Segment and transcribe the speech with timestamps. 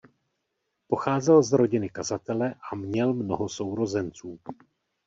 [0.87, 4.39] Pocházel z rodiny kazatele a měl mnoho sourozenců.